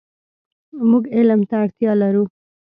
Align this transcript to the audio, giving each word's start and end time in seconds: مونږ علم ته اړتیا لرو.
مونږ 0.89 1.03
علم 1.15 1.41
ته 1.49 1.55
اړتیا 1.63 1.91
لرو. 2.01 2.23